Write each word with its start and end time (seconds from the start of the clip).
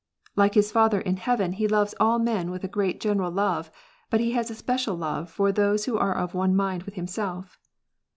Like 0.35 0.55
his 0.55 0.71
Father 0.71 0.99
in 0.99 1.17
heaven, 1.17 1.51
he 1.51 1.67
loves 1.67 1.93
all 1.99 2.17
men 2.17 2.49
with 2.49 2.63
a4 2.63 2.71
[great 2.71 2.99
general 2.99 3.29
love, 3.29 3.69
but 4.09 4.19
he 4.19 4.31
has 4.31 4.49
a 4.49 4.55
special 4.55 4.95
love 4.95 5.25
f 5.27 5.37
orj/hem 5.37 5.77
who 5.85 5.95
are 5.99 6.15
ofe 6.17 6.33
lone 6.33 6.55
mind 6.55 6.81
with 6.89 6.95
himself. 6.95 7.59